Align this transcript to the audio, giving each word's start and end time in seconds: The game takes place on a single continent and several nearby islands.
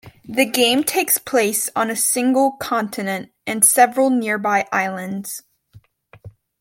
The 0.27 0.45
game 0.47 0.83
takes 0.83 1.19
place 1.19 1.69
on 1.75 1.91
a 1.91 1.95
single 1.95 2.53
continent 2.53 3.31
and 3.45 3.63
several 3.63 4.09
nearby 4.09 4.67
islands. 4.71 5.43